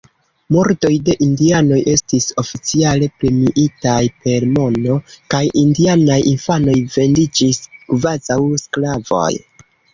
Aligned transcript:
Murdoj 0.53 0.89
de 1.09 1.15
indianoj 1.25 1.77
estis 1.91 2.25
oficiale 2.43 3.11
premiitaj 3.25 3.99
per 4.25 4.49
mono, 4.55 4.97
kaj 5.35 5.45
indianaj 5.67 6.19
infanoj 6.35 6.79
vendiĝis 6.99 7.65
kvazaŭ 7.79 8.43
sklavoj. 8.67 9.33